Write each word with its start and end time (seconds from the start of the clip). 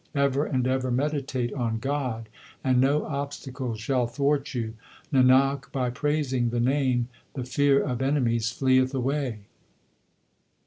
Ever 0.15 0.45
and 0.47 0.65
ever 0.65 0.89
meditate 0.89 1.53
on 1.53 1.77
God, 1.77 2.27
and 2.63 2.81
no 2.81 3.05
obstacle 3.05 3.75
shall 3.75 4.07
thwart 4.07 4.51
you. 4.55 4.73
Nanak, 5.13 5.71
by 5.71 5.91
praising 5.91 6.49
the 6.49 6.59
Name 6.59 7.07
the 7.35 7.43
fear 7.43 7.83
of 7.83 8.01
enemies 8.01 8.49
fleeth 8.51 8.95
away. 8.95 9.41